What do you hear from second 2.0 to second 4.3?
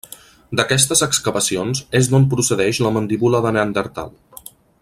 és d'on procedeix la mandíbula de Neandertal.